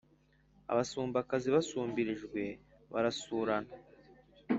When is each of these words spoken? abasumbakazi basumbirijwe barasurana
abasumbakazi 0.71 1.47
basumbirijwe 1.55 2.41
barasurana 2.93 3.73